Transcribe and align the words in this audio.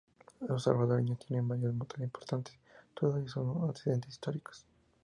Los 0.39 0.63
salvadoreños 0.63 1.19
tienen 1.19 1.47
varios 1.47 1.75
motes 1.75 2.01
importantes, 2.01 2.57
todos 2.95 3.17
ellos 3.19 3.35
con 3.35 3.65
antecedentes 3.65 4.13
históricos. 4.15 4.65